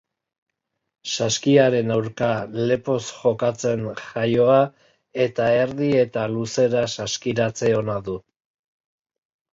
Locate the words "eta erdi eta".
5.29-6.27